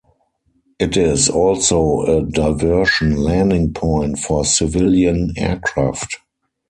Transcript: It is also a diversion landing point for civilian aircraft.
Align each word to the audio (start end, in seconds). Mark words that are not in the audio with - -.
It 0.79 0.97
is 0.97 1.29
also 1.29 2.01
a 2.01 2.23
diversion 2.25 3.17
landing 3.17 3.71
point 3.71 4.17
for 4.17 4.43
civilian 4.45 5.35
aircraft. 5.37 6.17